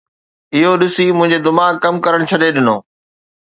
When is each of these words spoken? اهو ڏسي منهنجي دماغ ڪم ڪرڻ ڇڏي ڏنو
اهو 0.59 0.71
ڏسي 0.81 1.05
منهنجي 1.17 1.39
دماغ 1.47 1.71
ڪم 1.83 1.93
ڪرڻ 2.05 2.19
ڇڏي 2.29 2.49
ڏنو 2.55 2.77